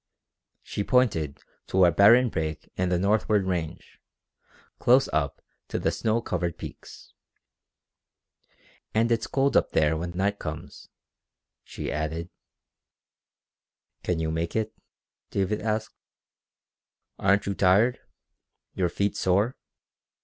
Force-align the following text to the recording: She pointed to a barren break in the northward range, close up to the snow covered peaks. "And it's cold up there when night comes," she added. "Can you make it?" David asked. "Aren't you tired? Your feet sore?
She 0.63 0.83
pointed 0.83 1.43
to 1.67 1.85
a 1.85 1.91
barren 1.91 2.29
break 2.29 2.71
in 2.75 2.89
the 2.89 2.97
northward 2.97 3.45
range, 3.45 3.99
close 4.79 5.07
up 5.13 5.43
to 5.67 5.77
the 5.77 5.91
snow 5.91 6.21
covered 6.23 6.57
peaks. 6.57 7.13
"And 8.95 9.11
it's 9.11 9.27
cold 9.27 9.55
up 9.55 9.73
there 9.73 9.95
when 9.95 10.09
night 10.17 10.39
comes," 10.39 10.89
she 11.63 11.91
added. 11.91 12.31
"Can 14.01 14.17
you 14.17 14.31
make 14.31 14.55
it?" 14.55 14.73
David 15.29 15.61
asked. 15.61 15.93
"Aren't 17.19 17.45
you 17.45 17.53
tired? 17.53 17.99
Your 18.73 18.89
feet 18.89 19.15
sore? 19.15 19.55